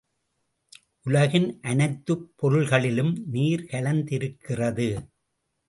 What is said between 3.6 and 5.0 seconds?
கலந்திருக்கிறது.